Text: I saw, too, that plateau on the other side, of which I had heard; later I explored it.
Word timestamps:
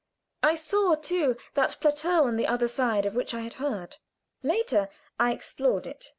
I 0.41 0.55
saw, 0.55 0.95
too, 0.95 1.37
that 1.53 1.77
plateau 1.79 2.23
on 2.23 2.35
the 2.35 2.47
other 2.47 2.67
side, 2.67 3.05
of 3.05 3.13
which 3.13 3.35
I 3.35 3.41
had 3.41 3.53
heard; 3.61 3.97
later 4.41 4.89
I 5.19 5.31
explored 5.31 5.85
it. 5.85 6.09